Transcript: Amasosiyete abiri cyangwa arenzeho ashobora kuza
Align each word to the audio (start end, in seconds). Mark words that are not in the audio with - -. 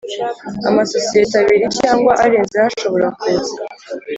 Amasosiyete 0.69 1.35
abiri 1.41 1.65
cyangwa 1.79 2.11
arenzeho 2.23 2.67
ashobora 2.71 3.07
kuza 3.19 3.53